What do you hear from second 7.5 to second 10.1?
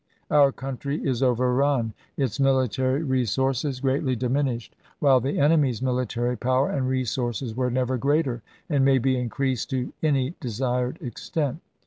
were never greater, and may be increased to